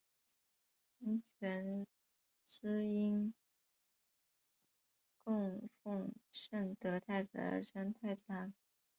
[1.01, 1.85] 圆泉
[2.47, 3.35] 寺因
[5.23, 8.51] 供奉圣德太子而称太子堂。